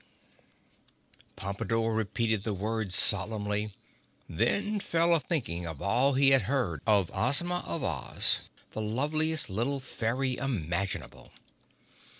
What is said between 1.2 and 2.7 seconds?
Pompadore repeated the